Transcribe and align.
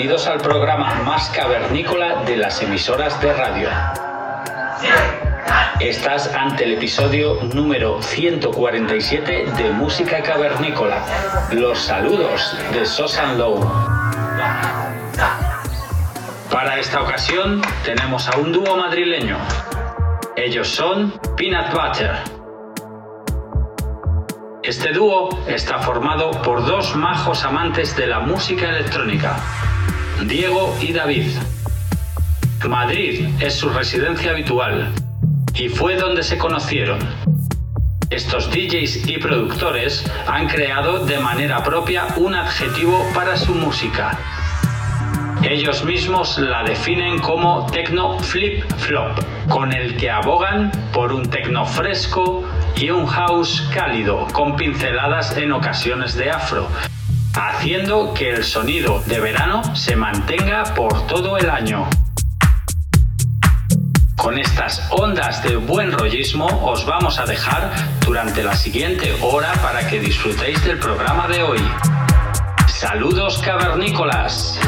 Bienvenidos 0.00 0.28
al 0.28 0.40
programa 0.40 0.94
más 1.04 1.28
cavernícola 1.28 2.22
de 2.24 2.38
las 2.38 2.62
emisoras 2.62 3.20
de 3.20 3.34
radio. 3.34 3.68
Estás 5.78 6.34
ante 6.34 6.64
el 6.64 6.72
episodio 6.72 7.38
número 7.52 8.00
147 8.00 9.44
de 9.58 9.70
Música 9.72 10.22
Cavernícola. 10.22 11.04
Los 11.52 11.80
saludos 11.80 12.56
de 12.72 12.86
Sosan 12.86 13.36
Low. 13.36 13.60
Para 16.50 16.78
esta 16.78 17.02
ocasión 17.02 17.60
tenemos 17.84 18.26
a 18.26 18.38
un 18.38 18.52
dúo 18.52 18.78
madrileño. 18.78 19.36
Ellos 20.34 20.66
son 20.66 21.12
Peanut 21.36 21.74
Butter. 21.74 22.40
Este 24.62 24.92
dúo 24.92 25.28
está 25.46 25.78
formado 25.78 26.30
por 26.42 26.64
dos 26.64 26.94
majos 26.94 27.44
amantes 27.44 27.96
de 27.96 28.06
la 28.06 28.20
música 28.20 28.68
electrónica, 28.68 29.36
Diego 30.26 30.76
y 30.80 30.92
David. 30.92 31.30
Madrid 32.68 33.26
es 33.40 33.54
su 33.54 33.70
residencia 33.70 34.32
habitual 34.32 34.92
y 35.54 35.68
fue 35.68 35.96
donde 35.96 36.22
se 36.22 36.36
conocieron. 36.36 36.98
Estos 38.10 38.50
DJs 38.50 39.08
y 39.08 39.18
productores 39.18 40.04
han 40.26 40.46
creado 40.48 41.06
de 41.06 41.18
manera 41.18 41.62
propia 41.64 42.06
un 42.16 42.34
adjetivo 42.34 43.02
para 43.14 43.36
su 43.36 43.54
música. 43.54 44.18
Ellos 45.42 45.84
mismos 45.84 46.38
la 46.38 46.64
definen 46.64 47.18
como 47.18 47.64
techno 47.70 48.18
flip 48.18 48.62
flop, 48.76 49.18
con 49.48 49.72
el 49.72 49.96
que 49.96 50.10
abogan 50.10 50.70
por 50.92 51.14
un 51.14 51.30
techno 51.30 51.64
fresco 51.64 52.44
y 52.76 52.90
un 52.90 53.06
house 53.06 53.66
cálido, 53.72 54.26
con 54.32 54.56
pinceladas 54.56 55.36
en 55.38 55.52
ocasiones 55.52 56.14
de 56.14 56.30
afro, 56.30 56.68
haciendo 57.34 58.14
que 58.14 58.30
el 58.30 58.44
sonido 58.44 59.02
de 59.06 59.20
verano 59.20 59.74
se 59.74 59.96
mantenga 59.96 60.64
por 60.74 61.06
todo 61.06 61.36
el 61.36 61.50
año. 61.50 61.88
Con 64.16 64.38
estas 64.38 64.86
ondas 64.90 65.42
de 65.42 65.56
buen 65.56 65.92
rollismo 65.92 66.46
os 66.70 66.84
vamos 66.84 67.18
a 67.18 67.24
dejar 67.24 67.72
durante 68.04 68.42
la 68.42 68.54
siguiente 68.54 69.16
hora 69.22 69.52
para 69.62 69.86
que 69.88 69.98
disfrutéis 69.98 70.62
del 70.64 70.78
programa 70.78 71.26
de 71.28 71.42
hoy. 71.42 71.60
Saludos 72.66 73.38
cavernícolas. 73.38 74.60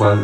关 0.00 0.16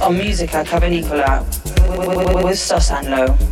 on 0.00 0.16
Musica 0.16 0.64
Cavernicola 0.64 1.44
with 2.42 2.56
Sosandlow. 2.58 3.51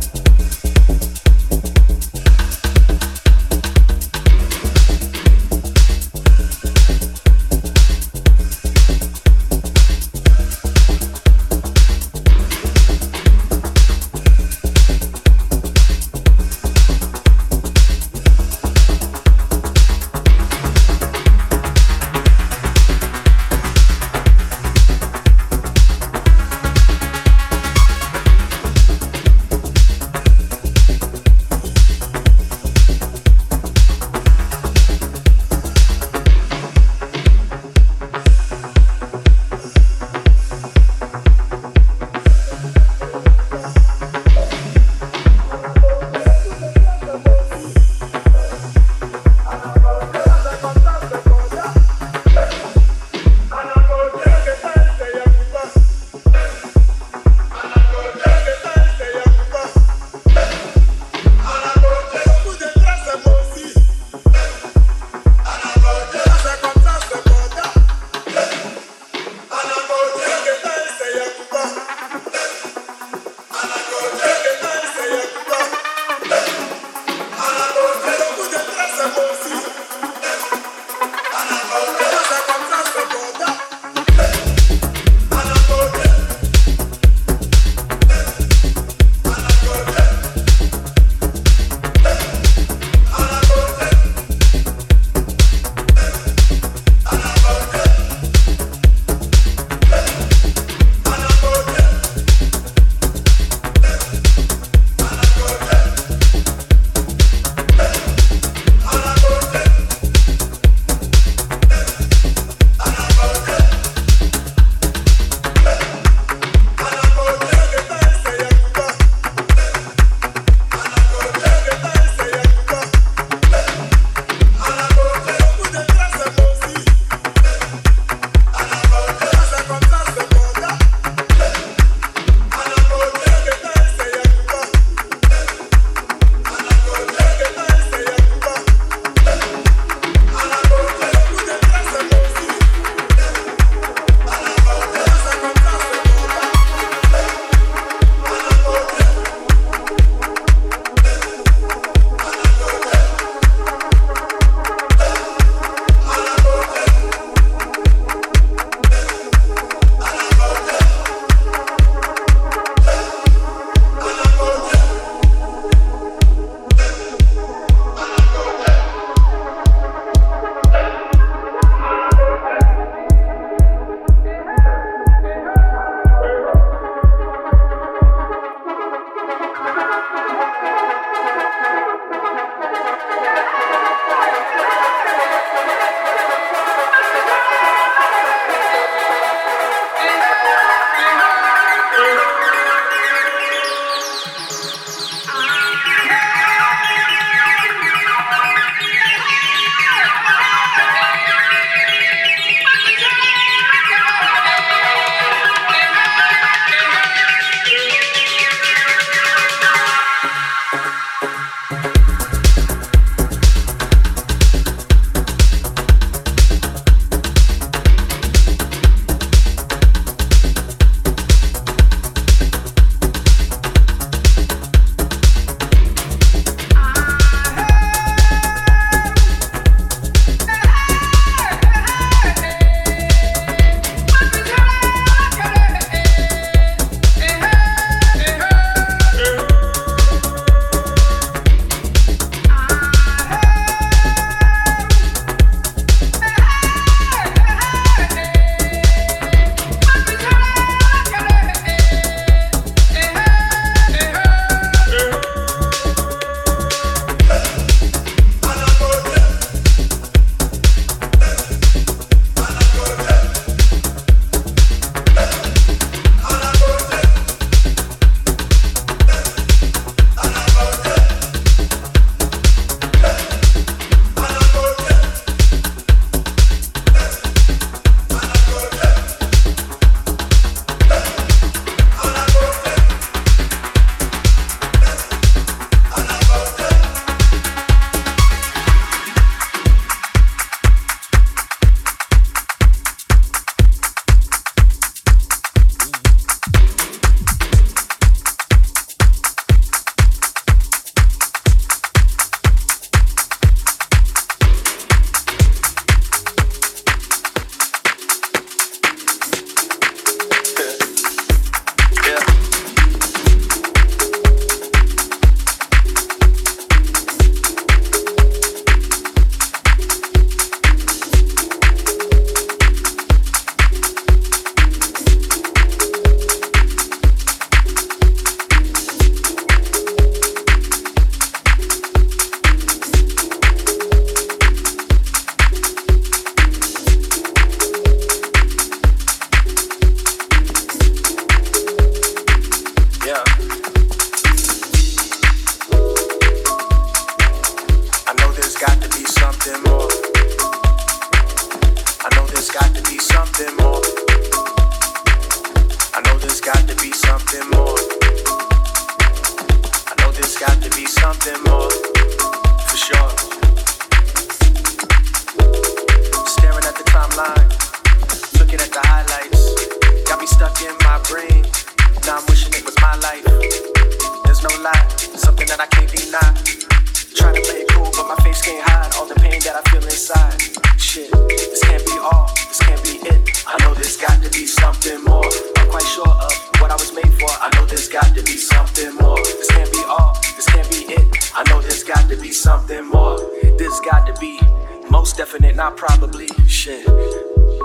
Most 394.91 395.15
definite, 395.15 395.55
not 395.55 395.77
probably. 395.77 396.27
Shit. 396.47 396.85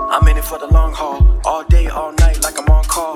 I'm 0.09 0.25
in 0.29 0.37
it 0.37 0.45
for 0.45 0.57
the 0.59 0.67
long 0.71 0.93
haul, 0.93 1.41
all 1.43 1.61
day, 1.65 1.87
all 1.87 2.13
night, 2.13 2.41
like 2.41 2.57
I'm 2.57 2.65
on 2.69 2.85
call. 2.85 3.15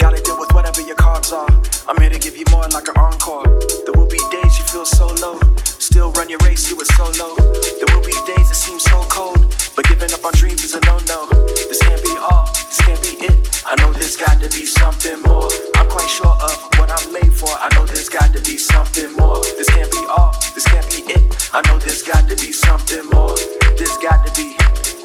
Gotta 0.00 0.20
deal 0.20 0.36
with 0.36 0.52
whatever 0.52 0.80
your 0.80 0.96
cards 0.96 1.32
are. 1.32 1.48
I'm 1.86 1.96
here 2.00 2.10
to 2.10 2.18
give 2.18 2.36
you 2.36 2.44
more 2.50 2.66
like 2.74 2.88
an 2.88 2.96
encore. 2.96 3.44
There 3.86 3.94
will 3.94 4.08
be 4.08 4.18
days 4.32 4.58
you 4.58 4.64
feel 4.64 4.84
so 4.84 5.06
low, 5.22 5.38
still 5.78 6.10
run 6.10 6.28
your 6.28 6.40
race, 6.42 6.68
you 6.68 6.76
were 6.76 6.90
so 6.98 7.04
low. 7.22 7.36
There 7.36 7.94
will 7.94 8.04
be 8.04 8.12
days 8.34 8.50
it 8.50 8.56
seems 8.56 8.82
so 8.82 9.00
cold. 9.08 9.51
But 9.74 9.88
giving 9.88 10.12
up 10.12 10.24
on 10.24 10.32
dreams 10.34 10.64
is 10.64 10.74
a 10.74 10.80
no 10.80 10.98
no. 11.08 11.26
This 11.68 11.80
can't 11.80 12.02
be 12.02 12.14
all, 12.18 12.46
this 12.52 12.80
can't 12.82 13.00
be 13.02 13.24
it. 13.24 13.64
I 13.64 13.74
know 13.80 13.92
there's 13.92 14.16
got 14.16 14.40
to 14.40 14.48
be 14.50 14.66
something 14.66 15.22
more. 15.22 15.48
I'm 15.76 15.88
quite 15.88 16.08
sure 16.10 16.26
of 16.28 16.56
what 16.76 16.90
I'm 16.92 17.12
made 17.12 17.32
for. 17.32 17.48
I 17.48 17.68
know 17.74 17.86
there's 17.86 18.08
got 18.10 18.32
to 18.34 18.40
be 18.42 18.58
something 18.58 19.12
more. 19.16 19.40
This 19.56 19.68
can't 19.70 19.90
be 19.90 20.04
all, 20.08 20.32
this 20.54 20.64
can't 20.64 20.88
be 20.90 21.00
it. 21.12 21.50
I 21.54 21.62
know 21.68 21.78
there's 21.78 22.02
got 22.02 22.28
to 22.28 22.36
be 22.36 22.52
something 22.52 23.04
more. 23.12 23.34
There's 23.78 23.96
got 23.98 24.26
to 24.26 24.32
be 24.36 24.56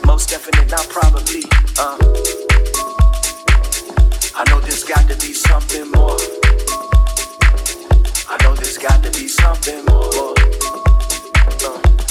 most 0.06 0.30
definite, 0.30 0.69
not 0.69 0.88
probably. 0.89 1.43
Uh. 1.80 1.97
I 4.36 4.43
know 4.49 4.60
there's 4.60 4.84
got 4.84 5.08
to 5.08 5.15
be 5.15 5.34
something 5.34 5.89
more. 5.91 6.17
I 8.30 8.38
know 8.43 8.53
there's 8.56 8.77
got 8.77 9.01
to 9.03 9.12
be 9.12 9.27
something 9.27 9.86
more. 9.86 10.87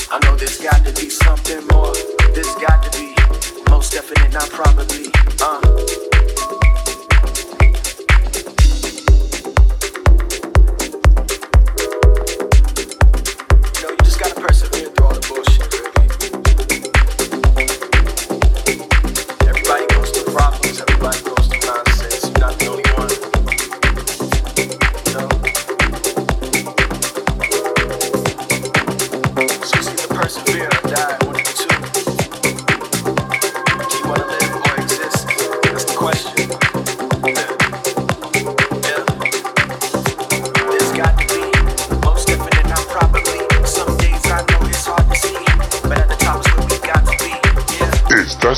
I 0.08 0.20
know 0.24 0.36
this 0.36 0.62
got 0.62 0.84
to 0.84 0.92
be 0.92 1.10
something 1.10 1.66
more. 1.72 1.92
This 2.32 2.54
got 2.56 2.82
to 2.84 2.98
be 2.98 3.14
most 3.70 3.92
definite, 3.92 4.32
not 4.32 4.48
probably. 4.50 5.10
Uh. 5.40 6.15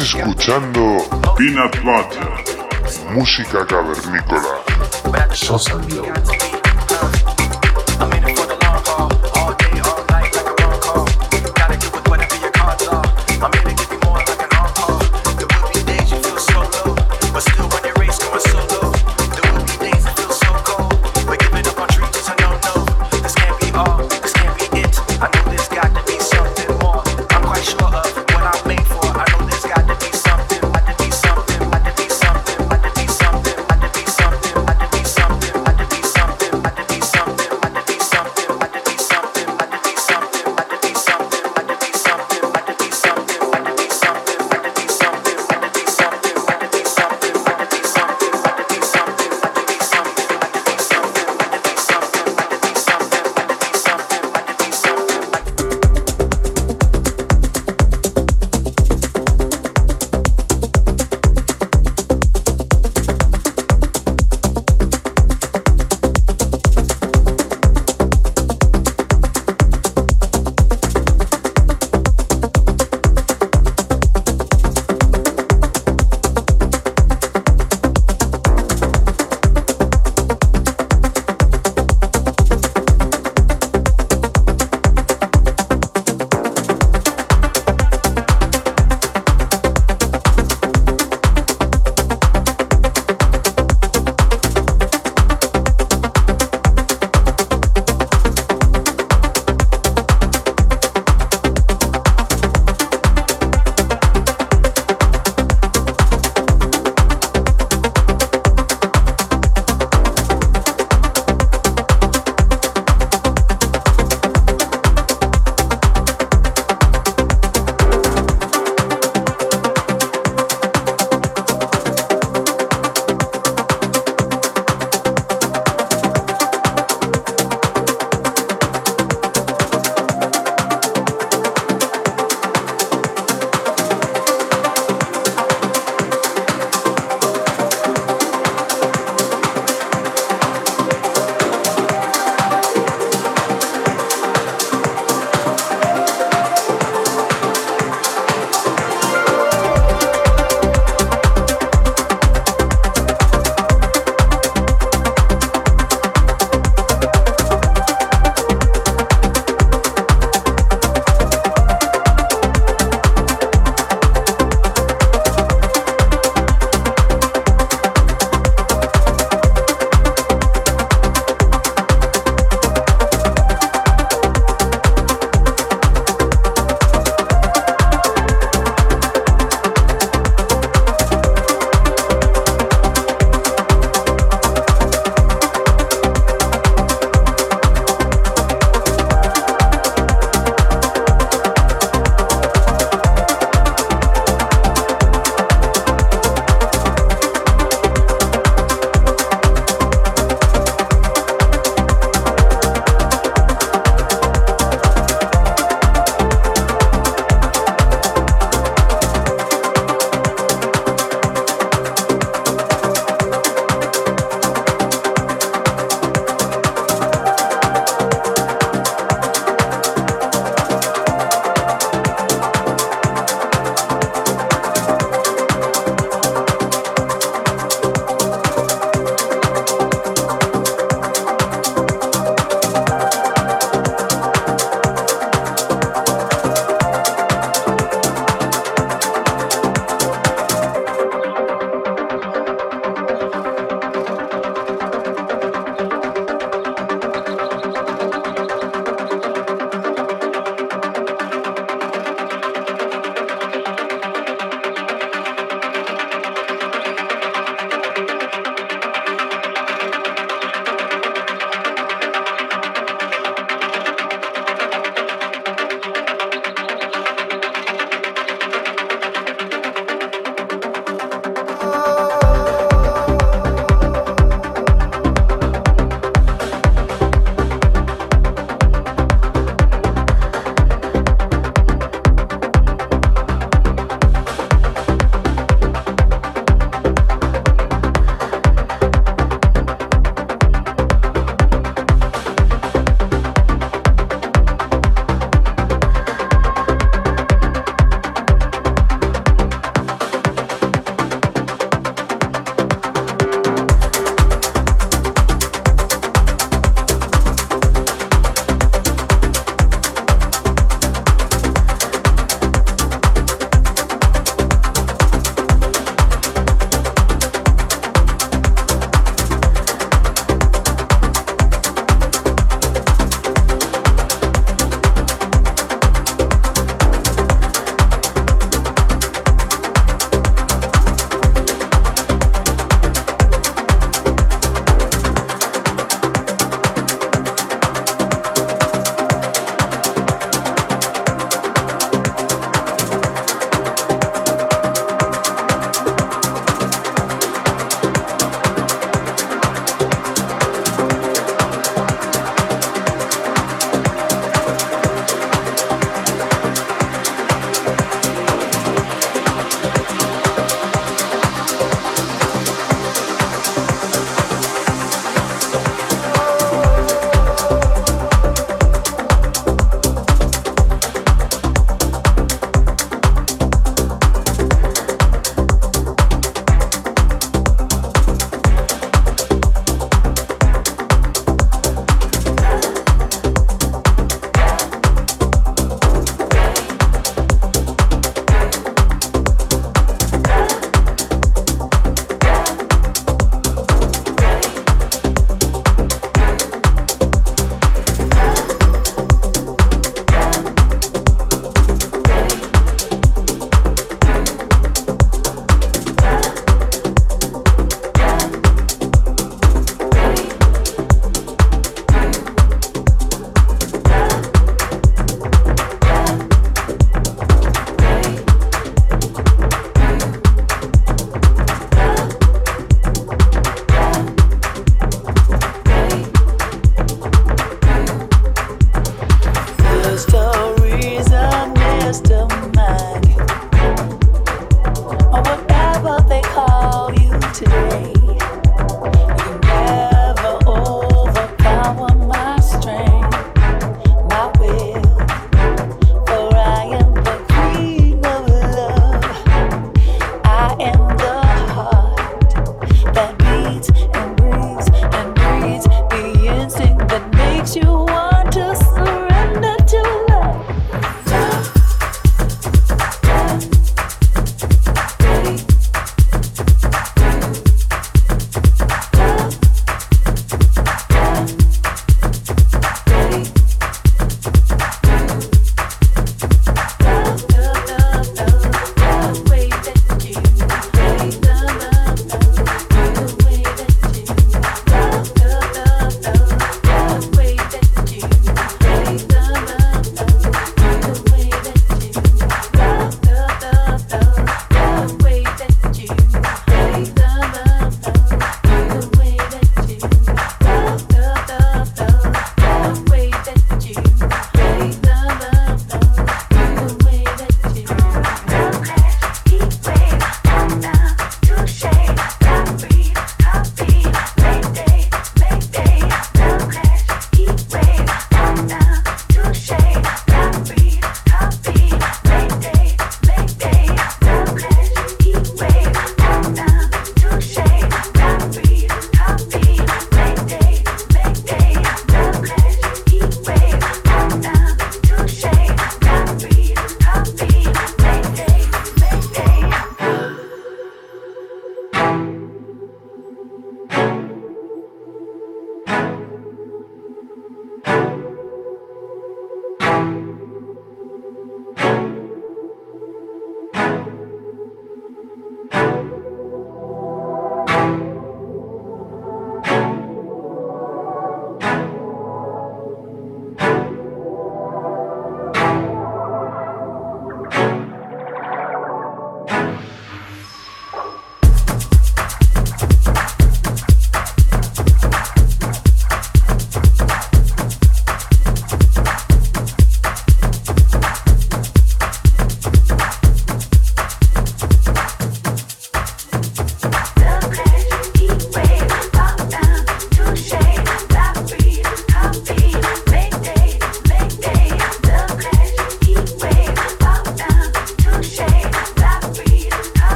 escuchando 0.00 0.96
Peanut 1.36 1.76
Butter, 1.82 3.12
música 3.12 3.66
cavernícola. 3.66 4.60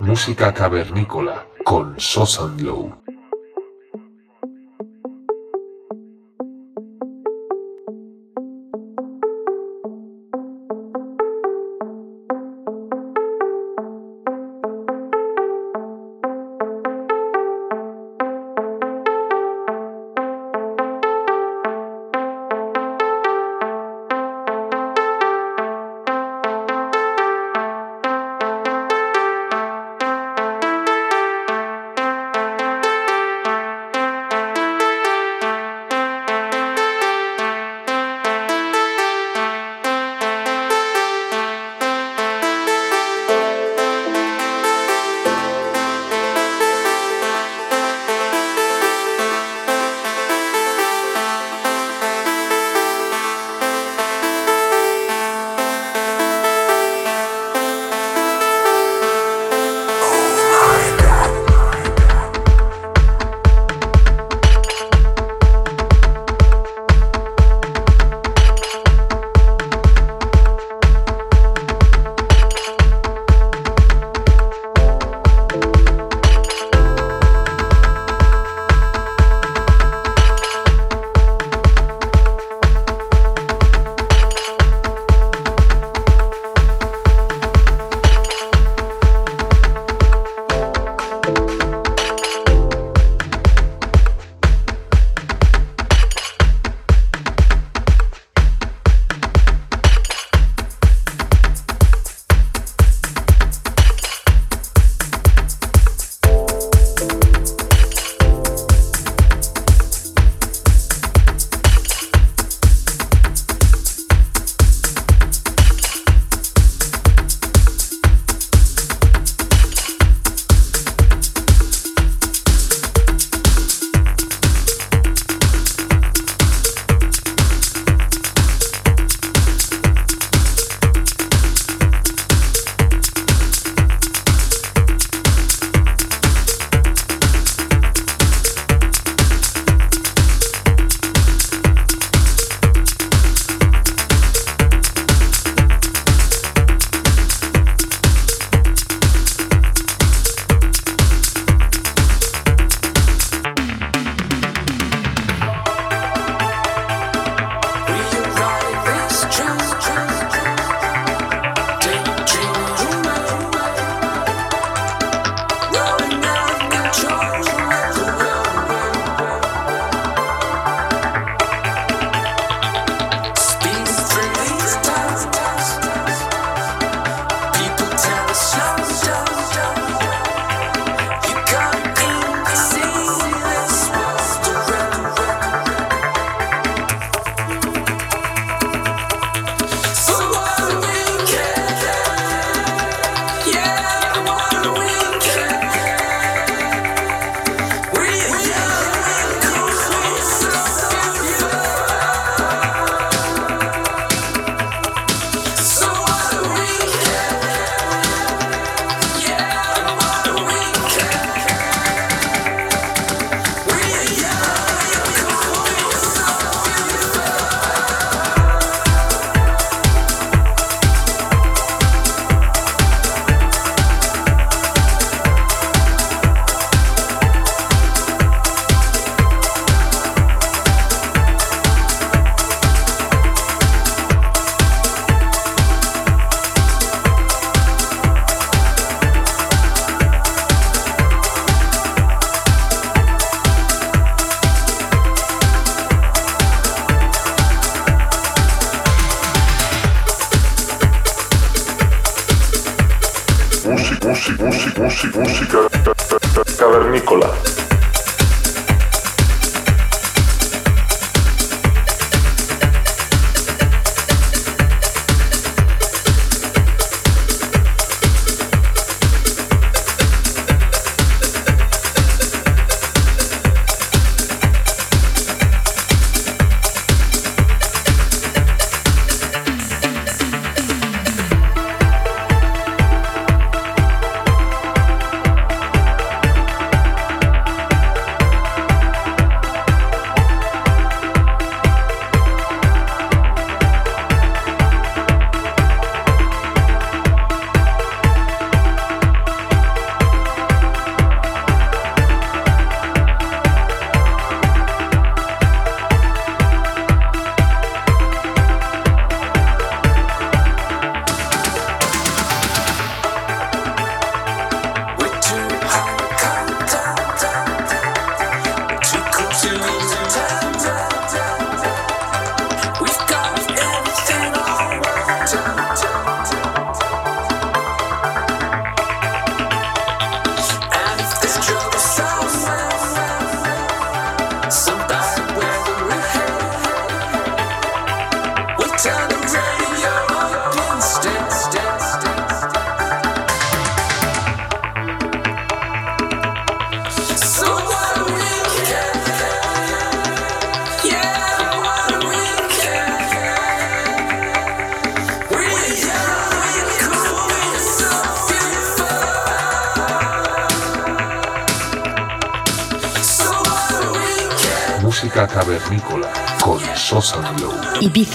Música 0.00 0.52
cavernícola 0.54 1.46
con 1.64 1.98
Sosan 1.98 2.64
Low. 2.64 3.05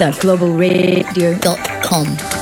IbizaGlobalRadio.com 0.01 1.81
Cavernícola. 1.81 2.40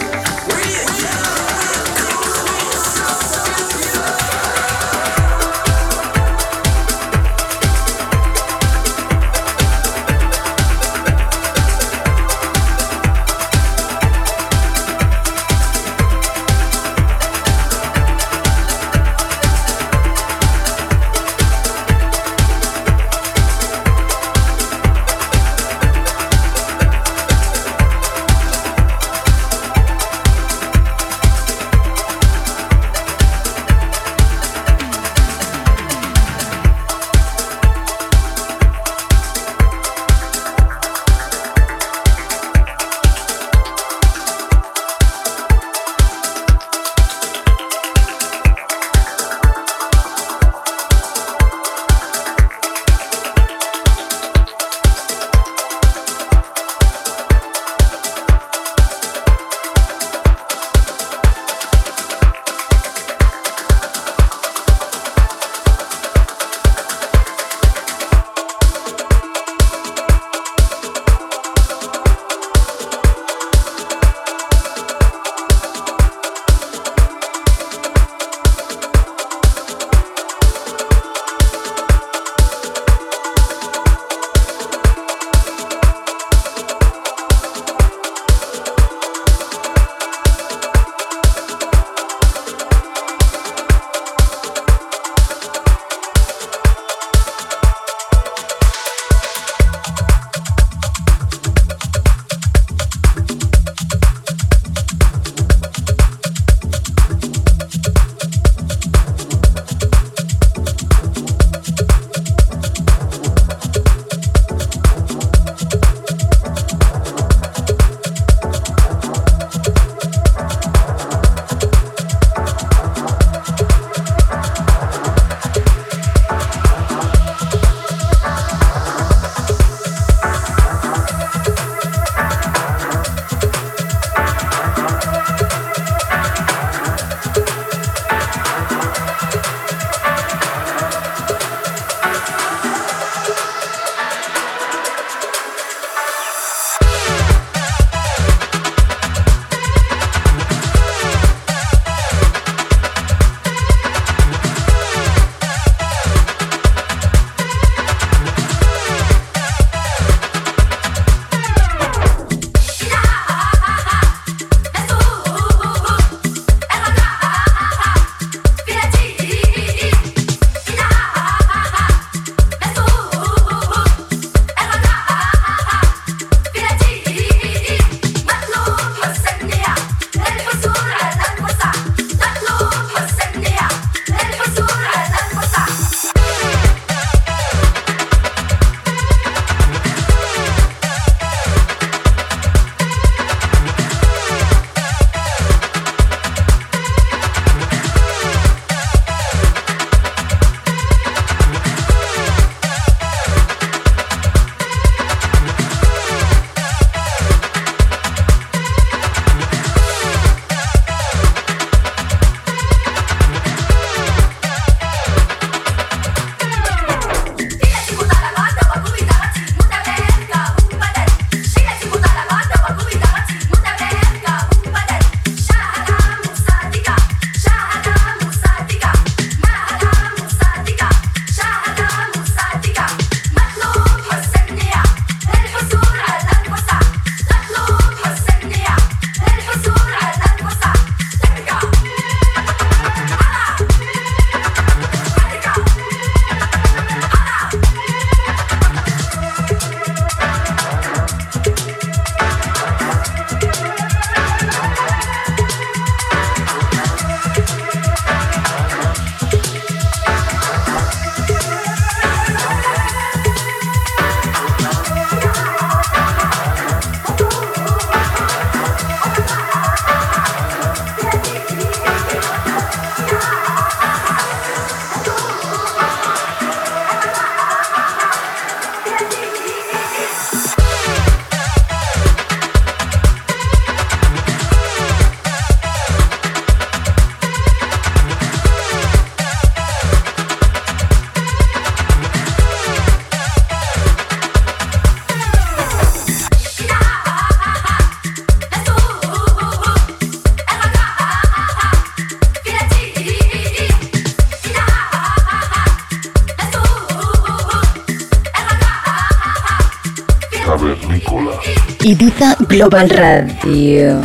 Global 312.50 312.90
Radio. 312.90 314.02